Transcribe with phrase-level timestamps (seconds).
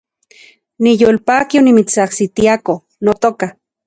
[0.85, 3.45] Niyolpaki onimitsajsitiako, notoka